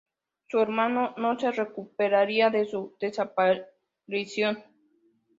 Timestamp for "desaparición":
2.99-4.57